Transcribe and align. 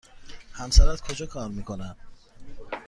همسرت 0.53 1.01
کجا 1.01 1.25
کار 1.25 1.49
می 1.49 1.63
کند؟ 1.63 1.95